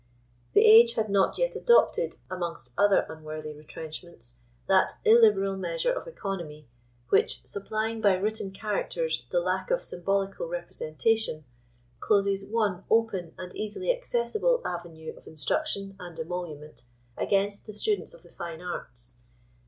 The 0.53 0.65
age 0.65 0.95
had 0.95 1.11
not 1.11 1.37
yet 1.37 1.55
adopted, 1.55 2.15
amongst 2.27 2.73
other 2.75 3.05
unworthy 3.07 3.53
retrenchments, 3.53 4.39
that 4.67 4.93
illiberal 5.05 5.55
measure 5.57 5.91
of 5.93 6.07
economy 6.07 6.67
which, 7.09 7.39
supplying 7.45 8.01
by 8.01 8.15
written 8.15 8.49
characters 8.49 9.27
the 9.29 9.39
lack 9.39 9.69
of 9.69 9.79
symbolical 9.79 10.47
representation, 10.47 11.45
closes 11.99 12.43
one 12.43 12.83
open 12.89 13.35
and 13.37 13.53
easily 13.55 13.91
accessible 13.95 14.59
avenue 14.65 15.13
of 15.15 15.27
instruction 15.27 15.95
and 15.99 16.17
emolument 16.19 16.81
against 17.15 17.67
the 17.67 17.73
students 17.73 18.11
of 18.11 18.23
the 18.23 18.31
fine 18.31 18.59
arts. 18.59 19.17